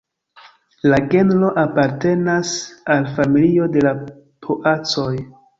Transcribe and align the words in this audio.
La 0.93 0.97
genro 1.11 1.51
apartenas 1.65 2.55
al 2.97 3.07
familio 3.21 3.71
de 3.77 3.87
la 3.89 3.93
poacoj. 4.49 5.11